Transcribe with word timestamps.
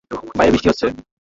বাইরে 0.37 0.51
বৃষ্টি 0.53 0.69
হচ্ছে। 0.69 0.87